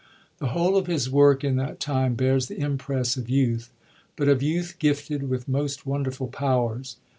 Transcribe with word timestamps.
The 0.39 0.47
whole 0.47 0.77
of 0.77 0.87
his 0.87 1.11
work 1.11 1.43
in 1.43 1.57
that 1.57 1.79
time 1.79 2.15
bears 2.15 2.47
the 2.47 2.57
impress 2.59 3.17
of 3.17 3.29
youth, 3.29 3.69
but 4.15 4.27
of 4.27 4.41
youth 4.41 4.77
gifted 4.79 5.29
with 5.29 5.47
most 5.47 5.85
wonderful 5.85 6.27
powers. 6.27 6.95